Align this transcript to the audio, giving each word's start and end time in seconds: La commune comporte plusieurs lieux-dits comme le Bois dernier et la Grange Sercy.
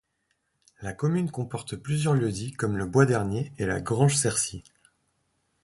La 0.81 0.93
commune 0.93 1.29
comporte 1.29 1.75
plusieurs 1.75 2.15
lieux-dits 2.15 2.53
comme 2.53 2.75
le 2.75 2.87
Bois 2.87 3.05
dernier 3.05 3.51
et 3.59 3.67
la 3.67 3.81
Grange 3.81 4.15
Sercy. 4.15 4.63